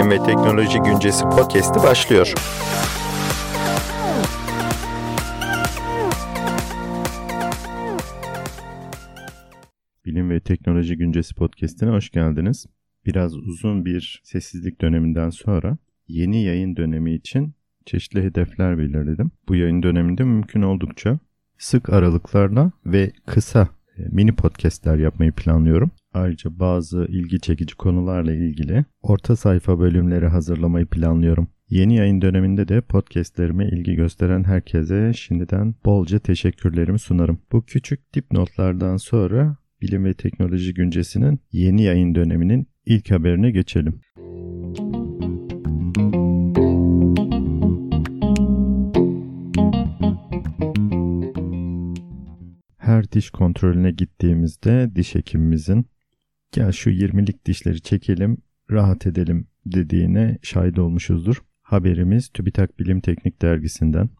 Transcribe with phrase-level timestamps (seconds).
[0.00, 2.34] Bilim ve Teknoloji Güncesi podcast'i başlıyor.
[10.04, 12.66] Bilim ve Teknoloji Güncesi podcast'ine hoş geldiniz.
[13.06, 15.76] Biraz uzun bir sessizlik döneminden sonra
[16.08, 17.54] yeni yayın dönemi için
[17.86, 19.30] çeşitli hedefler belirledim.
[19.48, 21.18] Bu yayın döneminde mümkün oldukça
[21.58, 25.90] sık aralıklarla ve kısa e, mini podcastler yapmayı planlıyorum.
[26.14, 31.48] Ayrıca bazı ilgi çekici konularla ilgili orta sayfa bölümleri hazırlamayı planlıyorum.
[31.68, 37.38] Yeni yayın döneminde de podcastlerime ilgi gösteren herkese şimdiden bolca teşekkürlerimi sunarım.
[37.52, 44.00] Bu küçük dipnotlardan sonra Bilim ve Teknoloji Güncesi'nin yeni yayın döneminin ilk haberine geçelim.
[52.76, 55.86] Her diş kontrolüne gittiğimizde diş hekimimizin
[56.52, 58.38] gel şu 20'lik dişleri çekelim,
[58.70, 61.42] rahat edelim dediğine şahit olmuşuzdur.
[61.62, 64.10] Haberimiz TÜBİTAK Bilim Teknik Dergisi'nden.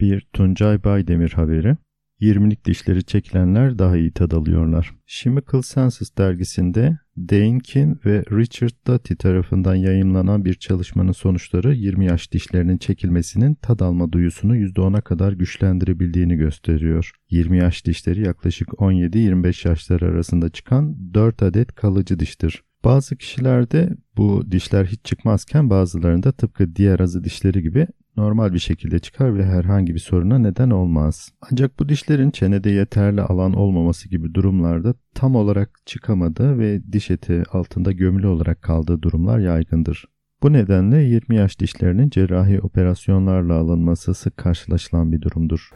[0.00, 1.76] Bir Tuncay Baydemir haberi.
[2.20, 4.94] 20'lik dişleri çekilenler daha iyi tad alıyorlar.
[5.06, 12.32] Chemical Senses dergisinde Dane Kin ve Richard Dutty tarafından yayınlanan bir çalışmanın sonuçları 20 yaş
[12.32, 17.12] dişlerinin çekilmesinin tad alma duyusunu %10'a kadar güçlendirebildiğini gösteriyor.
[17.30, 22.62] 20 yaş dişleri yaklaşık 17-25 yaşlar arasında çıkan 4 adet kalıcı diştir.
[22.84, 27.86] Bazı kişilerde bu dişler hiç çıkmazken bazılarında tıpkı diğer azı dişleri gibi
[28.20, 31.32] normal bir şekilde çıkar ve herhangi bir soruna neden olmaz.
[31.50, 37.42] Ancak bu dişlerin çenede yeterli alan olmaması gibi durumlarda tam olarak çıkamadığı ve diş eti
[37.52, 40.04] altında gömülü olarak kaldığı durumlar yaygındır.
[40.42, 45.70] Bu nedenle 20 yaş dişlerinin cerrahi operasyonlarla alınması sık karşılaşılan bir durumdur.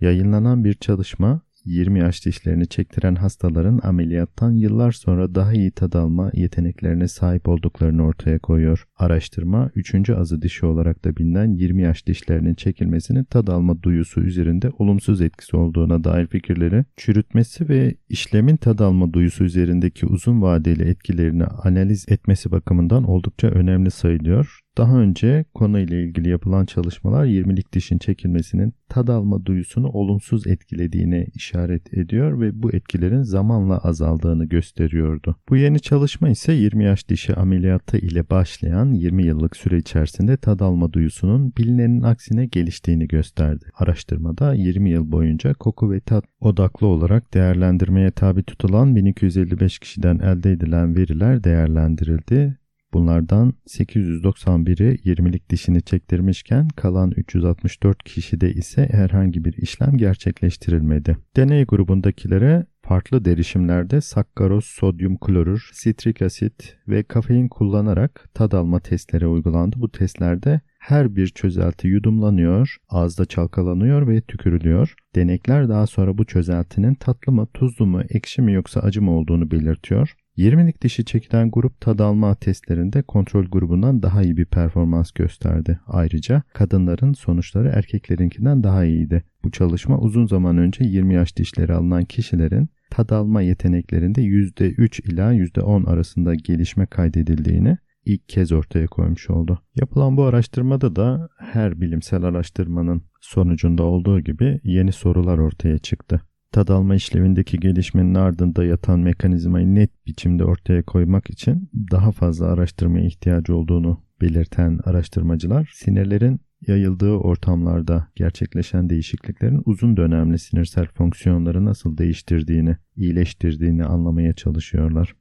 [0.00, 6.30] Yayınlanan bir çalışma 20 yaş dişlerini çektiren hastaların ameliyattan yıllar sonra daha iyi tad alma
[6.34, 8.84] yeteneklerine sahip olduklarını ortaya koyuyor.
[8.96, 10.10] Araştırma 3.
[10.10, 15.56] azı dişi olarak da bilinen 20 yaş dişlerinin çekilmesinin tad alma duyusu üzerinde olumsuz etkisi
[15.56, 22.50] olduğuna dair fikirleri çürütmesi ve işlemin tad alma duyusu üzerindeki uzun vadeli etkilerini analiz etmesi
[22.50, 24.63] bakımından oldukça önemli sayılıyor.
[24.78, 31.94] Daha önce konuyla ilgili yapılan çalışmalar 20'lik dişin çekilmesinin tad alma duyusunu olumsuz etkilediğine işaret
[31.94, 35.36] ediyor ve bu etkilerin zamanla azaldığını gösteriyordu.
[35.48, 40.60] Bu yeni çalışma ise 20 yaş dişi ameliyatı ile başlayan 20 yıllık süre içerisinde tad
[40.60, 43.64] alma duyusunun bilinenin aksine geliştiğini gösterdi.
[43.78, 50.52] Araştırmada 20 yıl boyunca koku ve tat odaklı olarak değerlendirmeye tabi tutulan 1255 kişiden elde
[50.52, 52.63] edilen veriler değerlendirildi
[52.94, 61.16] Bunlardan 891'i 20'lik dişini çektirmişken kalan 364 kişide ise herhangi bir işlem gerçekleştirilmedi.
[61.36, 69.26] Deney grubundakilere farklı derişimlerde sakkaroz, sodyum klorür, sitrik asit ve kafein kullanarak tad alma testleri
[69.26, 69.76] uygulandı.
[69.78, 74.94] Bu testlerde her bir çözelti yudumlanıyor, ağızda çalkalanıyor ve tükürülüyor.
[75.14, 79.50] Denekler daha sonra bu çözeltinin tatlı mı, tuzlu mu, ekşi mi yoksa acı mı olduğunu
[79.50, 80.14] belirtiyor.
[80.38, 85.78] 20'lik dişi çekilen grup tad alma testlerinde kontrol grubundan daha iyi bir performans gösterdi.
[85.86, 89.24] Ayrıca kadınların sonuçları erkeklerinkinden daha iyiydi.
[89.44, 95.34] Bu çalışma uzun zaman önce 20 yaş dişleri alınan kişilerin tad alma yeteneklerinde %3 ila
[95.34, 99.58] %10 arasında gelişme kaydedildiğini ilk kez ortaya koymuş oldu.
[99.74, 106.20] Yapılan bu araştırmada da her bilimsel araştırmanın sonucunda olduğu gibi yeni sorular ortaya çıktı
[106.54, 113.06] tad alma işlevindeki gelişmenin ardında yatan mekanizmayı net biçimde ortaya koymak için daha fazla araştırmaya
[113.06, 122.76] ihtiyacı olduğunu belirten araştırmacılar sinirlerin yayıldığı ortamlarda gerçekleşen değişikliklerin uzun dönemli sinirsel fonksiyonları nasıl değiştirdiğini,
[122.96, 125.14] iyileştirdiğini anlamaya çalışıyorlar.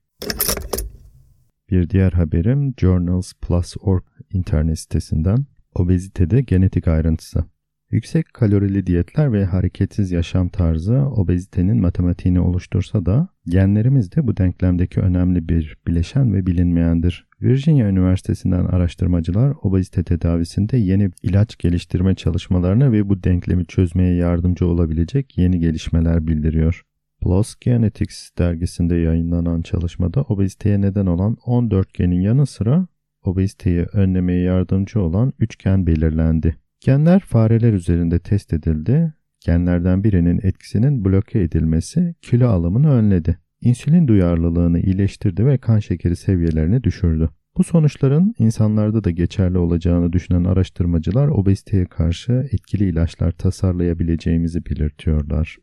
[1.69, 5.45] Bir diğer haberim Journals Plus.org internet sitesinden
[5.75, 7.45] obezitede genetik ayrıntısı.
[7.93, 14.99] Yüksek kalorili diyetler ve hareketsiz yaşam tarzı obezitenin matematiğini oluştursa da genlerimiz de bu denklemdeki
[14.99, 17.27] önemli bir bileşen ve bilinmeyendir.
[17.41, 25.37] Virginia Üniversitesi'nden araştırmacılar obezite tedavisinde yeni ilaç geliştirme çalışmalarına ve bu denklemi çözmeye yardımcı olabilecek
[25.37, 26.81] yeni gelişmeler bildiriyor.
[27.21, 32.87] PLOS Genetics dergisinde yayınlanan çalışmada obeziteye neden olan 14 genin yanı sıra
[33.23, 36.62] obeziteyi önlemeye yardımcı olan 3 gen belirlendi.
[36.83, 39.13] Genler fareler üzerinde test edildi.
[39.45, 43.37] Genlerden birinin etkisinin bloke edilmesi kilo alımını önledi.
[43.61, 47.29] İnsülin duyarlılığını iyileştirdi ve kan şekeri seviyelerini düşürdü.
[47.57, 55.57] Bu sonuçların insanlarda da geçerli olacağını düşünen araştırmacılar obeziteye karşı etkili ilaçlar tasarlayabileceğimizi belirtiyorlar.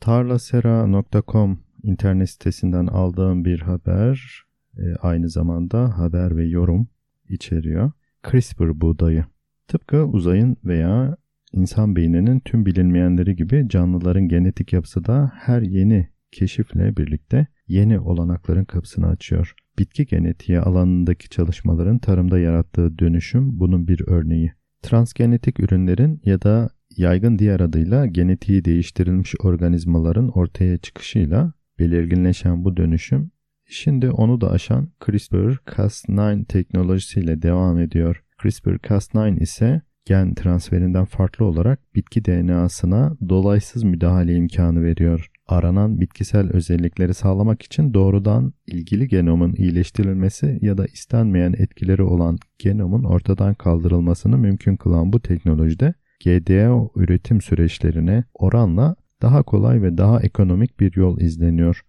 [0.00, 4.44] Tarlasera.com internet sitesinden aldığım bir haber
[4.78, 6.88] e, aynı zamanda haber ve yorum
[7.28, 7.92] içeriyor.
[8.30, 9.24] CRISPR buğdayı.
[9.68, 11.16] Tıpkı uzayın veya
[11.52, 18.64] insan beyninin tüm bilinmeyenleri gibi canlıların genetik yapısı da her yeni keşifle birlikte yeni olanakların
[18.64, 19.54] kapısını açıyor.
[19.78, 24.52] Bitki genetiği alanındaki çalışmaların tarımda yarattığı dönüşüm bunun bir örneği.
[24.82, 33.30] Transgenetik ürünlerin ya da yaygın diğer adıyla genetiği değiştirilmiş organizmaların ortaya çıkışıyla belirginleşen bu dönüşüm
[33.66, 38.22] şimdi onu da aşan CRISPR-Cas9 teknolojisiyle devam ediyor.
[38.38, 45.30] CRISPR-Cas9 ise gen transferinden farklı olarak bitki DNA'sına dolaysız müdahale imkanı veriyor.
[45.48, 53.04] Aranan bitkisel özellikleri sağlamak için doğrudan ilgili genomun iyileştirilmesi ya da istenmeyen etkileri olan genomun
[53.04, 60.80] ortadan kaldırılmasını mümkün kılan bu teknolojide GDO üretim süreçlerine oranla daha kolay ve daha ekonomik
[60.80, 61.82] bir yol izleniyor.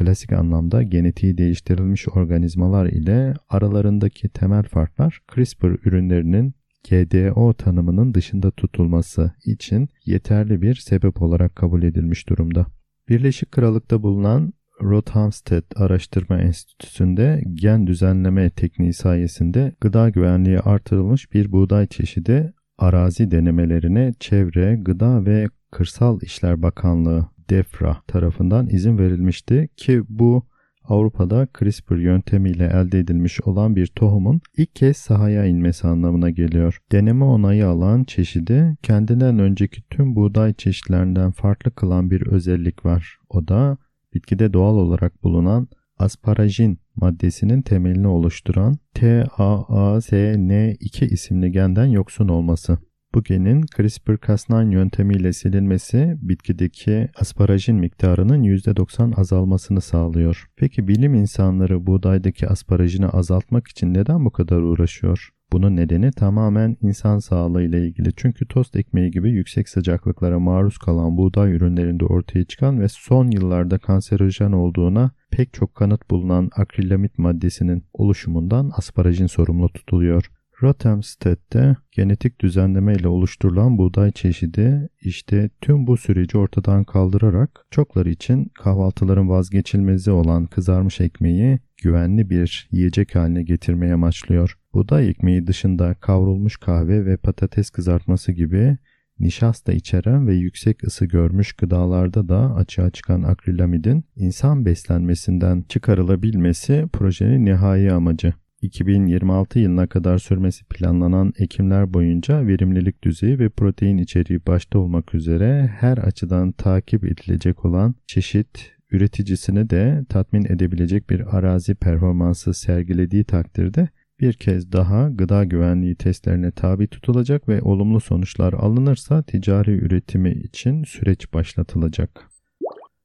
[0.00, 6.54] Klasik anlamda genetiği değiştirilmiş organizmalar ile aralarındaki temel farklar CRISPR ürünlerinin
[6.90, 12.66] GDO tanımının dışında tutulması için yeterli bir sebep olarak kabul edilmiş durumda.
[13.08, 14.52] Birleşik Krallık'ta bulunan
[14.82, 24.12] Rothamsted Araştırma Enstitüsü'nde gen düzenleme tekniği sayesinde gıda güvenliği artırılmış bir buğday çeşidi arazi denemelerine
[24.20, 30.46] Çevre, Gıda ve Kırsal İşler Bakanlığı DEFRA tarafından izin verilmişti ki bu
[30.84, 36.78] Avrupa'da CRISPR yöntemiyle elde edilmiş olan bir tohumun ilk kez sahaya inmesi anlamına geliyor.
[36.92, 43.18] Deneme onayı alan çeşidi kendinden önceki tüm buğday çeşitlerinden farklı kılan bir özellik var.
[43.28, 43.78] O da
[44.14, 45.68] bitkide doğal olarak bulunan
[45.98, 52.78] asparajin maddesinin temelini oluşturan TAASN2 isimli genden yoksun olması.
[53.14, 60.46] Bu genin CRISPR-Cas9 yöntemiyle silinmesi bitkideki asparajin miktarının %90 azalmasını sağlıyor.
[60.56, 65.30] Peki bilim insanları buğdaydaki asparajini azaltmak için neden bu kadar uğraşıyor?
[65.52, 68.10] Bunun nedeni tamamen insan sağlığı ile ilgili.
[68.16, 73.78] Çünkü tost ekmeği gibi yüksek sıcaklıklara maruz kalan buğday ürünlerinde ortaya çıkan ve son yıllarda
[73.78, 80.30] kanserojen olduğuna pek çok kanıt bulunan akrilamit maddesinin oluşumundan asparajin sorumlu tutuluyor.
[80.62, 88.50] Rothamsted'de genetik düzenleme ile oluşturulan buğday çeşidi işte tüm bu süreci ortadan kaldırarak çokları için
[88.54, 94.58] kahvaltıların vazgeçilmezi olan kızarmış ekmeği güvenli bir yiyecek haline getirmeye amaçlıyor.
[94.74, 98.78] Buğday ekmeği dışında kavrulmuş kahve ve patates kızartması gibi
[99.20, 107.44] nişasta içeren ve yüksek ısı görmüş gıdalarda da açığa çıkan akrilamidin insan beslenmesinden çıkarılabilmesi projenin
[107.44, 108.34] nihai amacı.
[108.62, 115.70] 2026 yılına kadar sürmesi planlanan ekimler boyunca verimlilik düzeyi ve protein içeriği başta olmak üzere
[115.80, 123.88] her açıdan takip edilecek olan çeşit üreticisini de tatmin edebilecek bir arazi performansı sergilediği takdirde
[124.20, 130.84] bir kez daha gıda güvenliği testlerine tabi tutulacak ve olumlu sonuçlar alınırsa ticari üretimi için
[130.84, 132.30] süreç başlatılacak.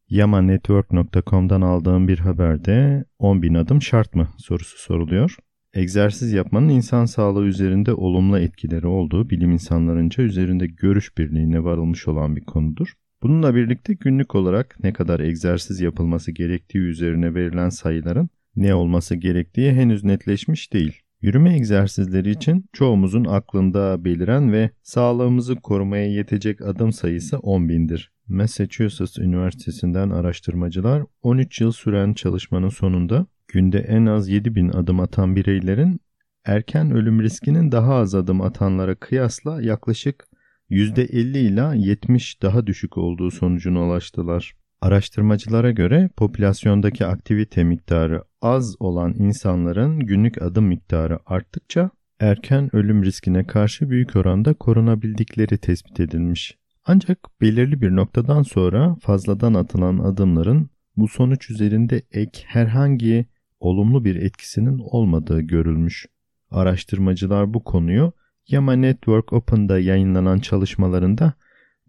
[0.10, 5.38] Yamanetwork.com'dan aldığım bir haberde 10.000 adım şart mı sorusu soruluyor.
[5.76, 12.36] Egzersiz yapmanın insan sağlığı üzerinde olumlu etkileri olduğu bilim insanlarınca üzerinde görüş birliğine varılmış olan
[12.36, 12.94] bir konudur.
[13.24, 19.72] Bununla birlikte günlük olarak ne kadar egzersiz yapılması gerektiği üzerine verilen sayıların ne olması gerektiği
[19.72, 21.02] henüz netleşmiş değil.
[21.22, 28.12] Yürüme egzersizleri için çoğumuzun aklında beliren ve sağlığımızı korumaya yetecek adım sayısı 10 bindir.
[28.28, 36.00] Massachusetts Üniversitesi'nden araştırmacılar 13 yıl süren çalışmanın sonunda günde en az 7000 adım atan bireylerin
[36.46, 40.26] erken ölüm riskinin daha az adım atanlara kıyasla yaklaşık
[40.70, 44.54] %50 ila 70 daha düşük olduğu sonucuna ulaştılar.
[44.82, 53.48] Araştırmacılara göre popülasyondaki aktivite miktarı az olan insanların günlük adım miktarı arttıkça erken ölüm riskine
[53.48, 56.58] karşı büyük oranda korunabildikleri tespit edilmiş.
[56.86, 63.26] Ancak belirli bir noktadan sonra fazladan atılan adımların bu sonuç üzerinde ek herhangi
[63.66, 66.06] olumlu bir etkisinin olmadığı görülmüş.
[66.52, 68.12] Araştırmacılar bu konuyu
[68.48, 71.34] Yama Network Open'da yayınlanan çalışmalarında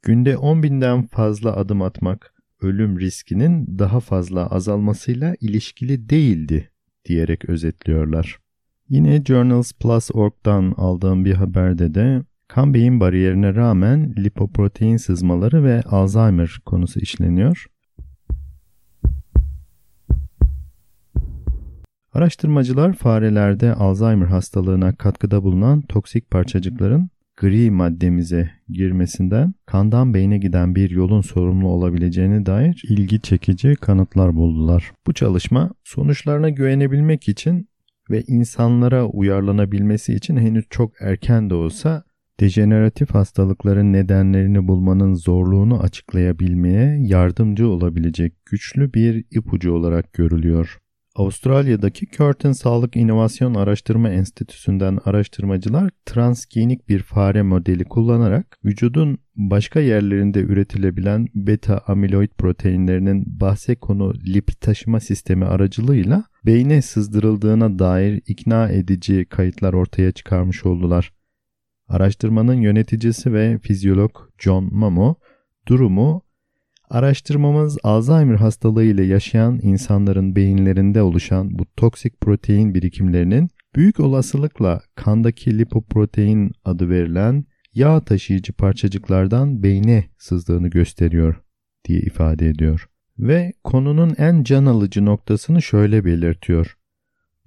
[0.02, 6.70] günde 10 binden fazla adım atmak ölüm riskinin daha fazla azalmasıyla ilişkili değildi
[7.04, 8.38] diyerek özetliyorlar.
[8.88, 16.58] Yine Journals Plus.org'dan aldığım bir haberde de kan beyin bariyerine rağmen lipoprotein sızmaları ve Alzheimer
[16.64, 17.66] konusu işleniyor.
[22.16, 30.90] Araştırmacılar farelerde Alzheimer hastalığına katkıda bulunan toksik parçacıkların gri maddemize girmesinden kandan beyne giden bir
[30.90, 34.92] yolun sorumlu olabileceğine dair ilgi çekici kanıtlar buldular.
[35.06, 37.68] Bu çalışma sonuçlarına güvenebilmek için
[38.10, 42.04] ve insanlara uyarlanabilmesi için henüz çok erken de olsa
[42.40, 50.78] dejeneratif hastalıkların nedenlerini bulmanın zorluğunu açıklayabilmeye yardımcı olabilecek güçlü bir ipucu olarak görülüyor.
[51.16, 60.40] Avustralya'daki Curtin Sağlık İnovasyon Araştırma Enstitüsü'nden araştırmacılar transgenik bir fare modeli kullanarak vücudun başka yerlerinde
[60.40, 69.24] üretilebilen beta amiloid proteinlerinin bahse konu lipid taşıma sistemi aracılığıyla beyne sızdırıldığına dair ikna edici
[69.24, 71.12] kayıtlar ortaya çıkarmış oldular.
[71.88, 75.14] Araştırmanın yöneticisi ve fizyolog John Mamo
[75.68, 76.25] durumu
[76.90, 85.58] Araştırmamız Alzheimer hastalığı ile yaşayan insanların beyinlerinde oluşan bu toksik protein birikimlerinin büyük olasılıkla kandaki
[85.58, 91.42] lipoprotein adı verilen yağ taşıyıcı parçacıklardan beyne sızdığını gösteriyor
[91.84, 92.88] diye ifade ediyor.
[93.18, 96.76] Ve konunun en can alıcı noktasını şöyle belirtiyor.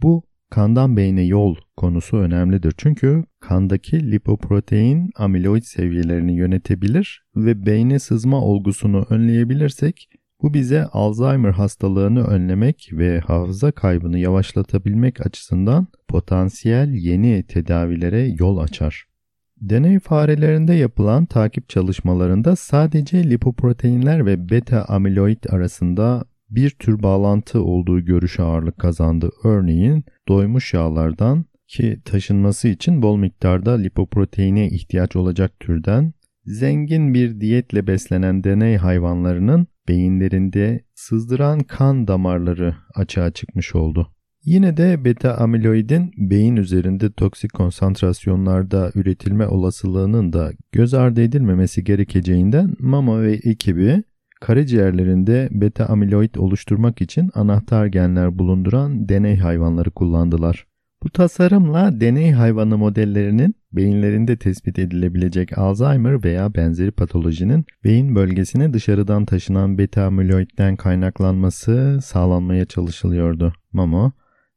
[0.02, 2.74] Bu kandan beyne yol konusu önemlidir.
[2.78, 10.10] Çünkü kandaki lipoprotein amiloid seviyelerini yönetebilir ve beyne sızma olgusunu önleyebilirsek
[10.42, 19.06] bu bize Alzheimer hastalığını önlemek ve hafıza kaybını yavaşlatabilmek açısından potansiyel yeni tedavilere yol açar.
[19.62, 28.00] Deney farelerinde yapılan takip çalışmalarında sadece lipoproteinler ve beta amiloid arasında bir tür bağlantı olduğu
[28.00, 29.30] görüşü ağırlık kazandı.
[29.44, 36.14] Örneğin doymuş yağlardan ki taşınması için bol miktarda lipoproteine ihtiyaç olacak türden
[36.46, 44.12] zengin bir diyetle beslenen deney hayvanlarının beyinlerinde sızdıran kan damarları açığa çıkmış oldu.
[44.46, 52.76] Yine de beta amiloidin beyin üzerinde toksik konsantrasyonlarda üretilme olasılığının da göz ardı edilmemesi gerekeceğinden
[52.80, 54.04] Mama ve ekibi
[54.40, 60.66] karaciğerlerinde beta amiloid oluşturmak için anahtar genler bulunduran deney hayvanları kullandılar.
[61.04, 69.26] Bu tasarımla deney hayvanı modellerinin beyinlerinde tespit edilebilecek Alzheimer veya benzeri patolojinin beyin bölgesine dışarıdan
[69.26, 73.54] taşınan beta amiloidden kaynaklanması sağlanmaya çalışılıyordu.
[73.74, 74.12] Mamo,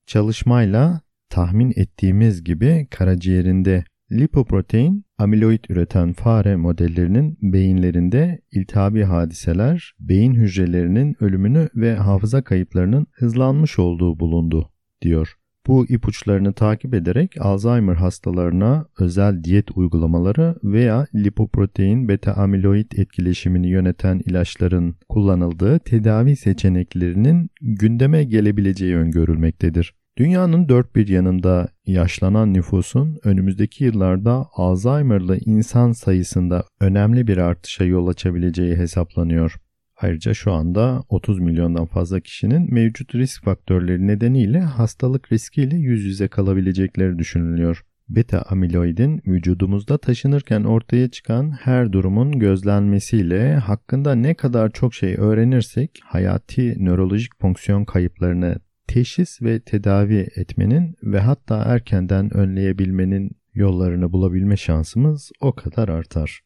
[0.06, 11.16] çalışmayla tahmin ettiğimiz gibi karaciğerinde lipoprotein amiloid üreten fare modellerinin beyinlerinde iltihabi hadiseler, beyin hücrelerinin
[11.20, 14.70] ölümünü ve hafıza kayıplarının hızlanmış olduğu bulundu,
[15.02, 15.36] diyor.
[15.66, 24.20] Bu ipuçlarını takip ederek Alzheimer hastalarına özel diyet uygulamaları veya lipoprotein beta amiloid etkileşimini yöneten
[24.26, 29.94] ilaçların kullanıldığı tedavi seçeneklerinin gündeme gelebileceği öngörülmektedir.
[30.18, 38.06] Dünyanın dört bir yanında yaşlanan nüfusun önümüzdeki yıllarda Alzheimer'lı insan sayısında önemli bir artışa yol
[38.06, 39.54] açabileceği hesaplanıyor.
[39.96, 46.28] Ayrıca şu anda 30 milyondan fazla kişinin mevcut risk faktörleri nedeniyle hastalık riskiyle yüz yüze
[46.28, 47.82] kalabilecekleri düşünülüyor.
[48.08, 56.00] Beta amiloidin vücudumuzda taşınırken ortaya çıkan her durumun gözlenmesiyle hakkında ne kadar çok şey öğrenirsek
[56.04, 58.56] hayati nörolojik fonksiyon kayıplarını
[58.92, 66.40] teşhis ve tedavi etmenin ve hatta erkenden önleyebilmenin yollarını bulabilme şansımız o kadar artar.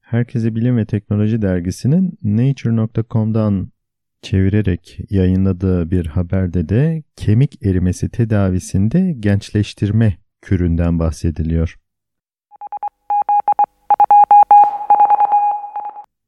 [0.00, 3.72] Herkese Bilim ve Teknoloji dergisinin nature.com'dan
[4.22, 11.76] çevirerek yayınladığı bir haberde de kemik erimesi tedavisinde gençleştirme küründen bahsediliyor.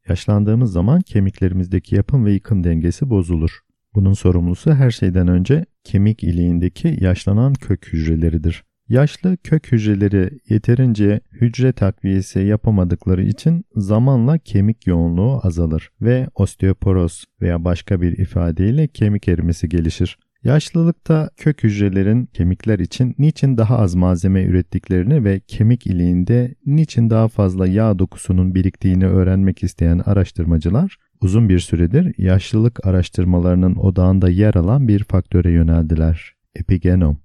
[0.09, 3.66] Yaşlandığımız zaman kemiklerimizdeki yapım ve yıkım dengesi bozulur.
[3.97, 8.65] Bunun sorumlusu her şeyden önce kemik iliğindeki yaşlanan kök hücreleridir.
[8.89, 17.65] Yaşlı kök hücreleri yeterince hücre takviyesi yapamadıkları için zamanla kemik yoğunluğu azalır ve osteoporoz veya
[17.65, 20.19] başka bir ifadeyle kemik erimesi gelişir.
[20.45, 27.29] Yaşlılıkta kök hücrelerin kemikler için niçin daha az malzeme ürettiklerini ve kemik iliğinde niçin daha
[27.29, 34.89] fazla yağ dokusunun biriktiğini öğrenmek isteyen araştırmacılar uzun bir süredir yaşlılık araştırmalarının odağında yer alan
[34.89, 36.35] bir faktöre yöneldiler.
[36.55, 37.19] Epigenom.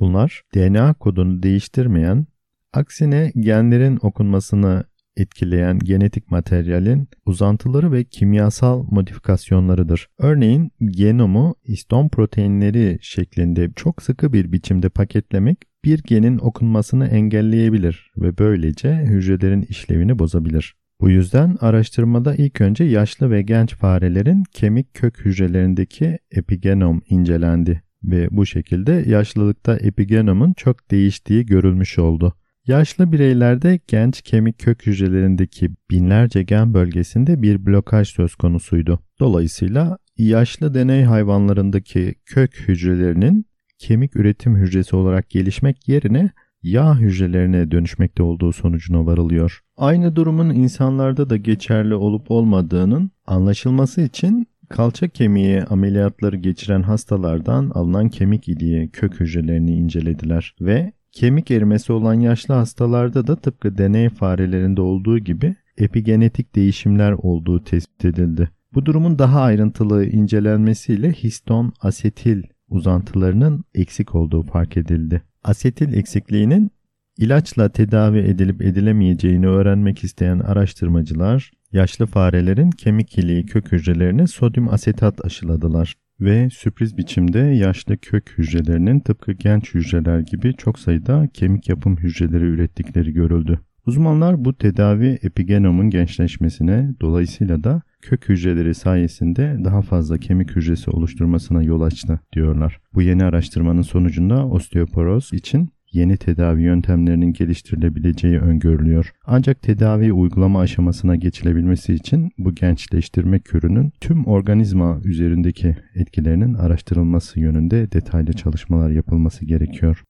[0.00, 2.26] Bunlar DNA kodunu değiştirmeyen,
[2.72, 4.84] aksine genlerin okunmasını
[5.16, 10.08] etkileyen genetik materyalin uzantıları ve kimyasal modifikasyonlarıdır.
[10.18, 18.38] Örneğin genomu histon proteinleri şeklinde çok sıkı bir biçimde paketlemek bir genin okunmasını engelleyebilir ve
[18.38, 20.74] böylece hücrelerin işlevini bozabilir.
[21.00, 28.28] Bu yüzden araştırmada ilk önce yaşlı ve genç farelerin kemik kök hücrelerindeki epigenom incelendi ve
[28.30, 32.34] bu şekilde yaşlılıkta epigenomun çok değiştiği görülmüş oldu.
[32.66, 39.00] Yaşlı bireylerde genç kemik kök hücrelerindeki binlerce gen bölgesinde bir blokaj söz konusuydu.
[39.20, 43.46] Dolayısıyla yaşlı deney hayvanlarındaki kök hücrelerinin
[43.78, 46.30] kemik üretim hücresi olarak gelişmek yerine
[46.66, 49.60] yağ hücrelerine dönüşmekte olduğu sonucuna varılıyor.
[49.76, 58.08] Aynı durumun insanlarda da geçerli olup olmadığının anlaşılması için kalça kemiği ameliyatları geçiren hastalardan alınan
[58.08, 64.80] kemik iliği kök hücrelerini incelediler ve kemik erimesi olan yaşlı hastalarda da tıpkı deney farelerinde
[64.80, 68.50] olduğu gibi epigenetik değişimler olduğu tespit edildi.
[68.74, 75.22] Bu durumun daha ayrıntılı incelenmesiyle histon asetil uzantılarının eksik olduğu fark edildi.
[75.46, 76.70] Asetil eksikliğinin
[77.18, 85.24] ilaçla tedavi edilip edilemeyeceğini öğrenmek isteyen araştırmacılar yaşlı farelerin kemik iliği kök hücrelerine sodyum asetat
[85.24, 91.96] aşıladılar ve sürpriz biçimde yaşlı kök hücrelerinin tıpkı genç hücreler gibi çok sayıda kemik yapım
[91.96, 93.60] hücreleri ürettikleri görüldü.
[93.86, 101.62] Uzmanlar bu tedavi epigenomun gençleşmesine dolayısıyla da kök hücreleri sayesinde daha fazla kemik hücresi oluşturmasına
[101.62, 102.80] yol açtı diyorlar.
[102.94, 109.12] Bu yeni araştırmanın sonucunda osteoporoz için yeni tedavi yöntemlerinin geliştirilebileceği öngörülüyor.
[109.24, 117.92] Ancak tedavi uygulama aşamasına geçilebilmesi için bu gençleştirme kürünün tüm organizma üzerindeki etkilerinin araştırılması yönünde
[117.92, 120.02] detaylı çalışmalar yapılması gerekiyor.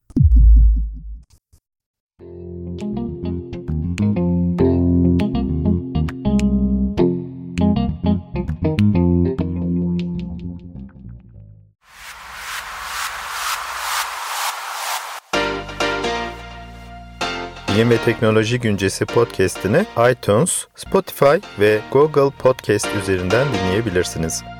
[17.76, 24.55] Bilim ve Teknoloji Güncesi podcast'ini iTunes, Spotify ve Google Podcast üzerinden dinleyebilirsiniz.